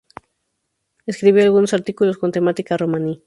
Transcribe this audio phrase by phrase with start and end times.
[1.05, 3.19] Escribió algunos artículos con temática romaní.